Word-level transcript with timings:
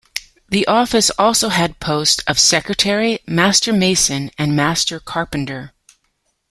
The 0.49 0.65
office 0.65 1.11
also 1.11 1.49
had 1.49 1.79
posts 1.79 2.23
of 2.25 2.39
Secretary, 2.39 3.19
Master 3.27 3.71
Mason 3.71 4.31
and 4.35 4.55
Master 4.55 4.99
Carpenter. 4.99 5.73